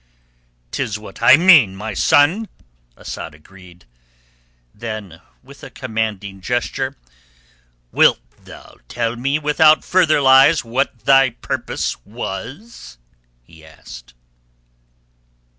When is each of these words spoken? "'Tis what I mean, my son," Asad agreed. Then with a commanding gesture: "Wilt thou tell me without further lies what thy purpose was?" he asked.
"'Tis 0.71 0.97
what 0.97 1.21
I 1.21 1.37
mean, 1.37 1.75
my 1.75 1.93
son," 1.93 2.49
Asad 2.97 3.35
agreed. 3.35 3.85
Then 4.73 5.21
with 5.43 5.61
a 5.63 5.69
commanding 5.69 6.41
gesture: 6.41 6.97
"Wilt 7.91 8.19
thou 8.43 8.77
tell 8.87 9.15
me 9.15 9.37
without 9.37 9.85
further 9.85 10.19
lies 10.19 10.65
what 10.65 11.05
thy 11.05 11.29
purpose 11.29 12.03
was?" 12.03 12.97
he 13.43 13.63
asked. 13.63 14.15